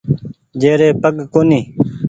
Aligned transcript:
جيري 0.61 0.89
پگ 1.01 1.15
ڪونيٚ۔ 1.33 1.67